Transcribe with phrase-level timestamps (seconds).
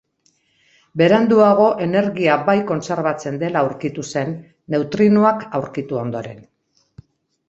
[0.99, 4.33] Beranduago energia bai kontserbatzen dela aurkitu zen,
[4.77, 6.41] neutrinoak aurkitu ondoren.